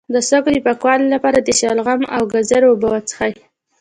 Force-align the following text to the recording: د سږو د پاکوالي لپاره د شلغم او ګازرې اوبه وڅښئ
د 0.13 0.15
سږو 0.29 0.49
د 0.53 0.57
پاکوالي 0.67 1.07
لپاره 1.15 1.39
د 1.41 1.49
شلغم 1.59 2.01
او 2.15 2.21
ګازرې 2.33 2.67
اوبه 2.69 2.87
وڅښئ 2.91 3.33